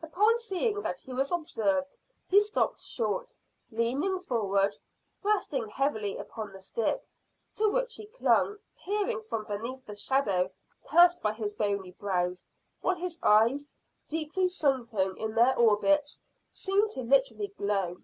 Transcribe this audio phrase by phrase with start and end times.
[0.00, 3.34] Upon seeing that he was observed he stopped short,
[3.72, 4.76] leaning forward
[5.24, 7.04] resting heavily upon the stick,
[7.54, 10.48] to which he clung, peering from beneath the shadow
[10.88, 12.46] cast by his bony brows,
[12.82, 13.68] while his eyes,
[14.06, 16.20] deeply sunken in their orbits,
[16.52, 18.00] seemed to literally glow.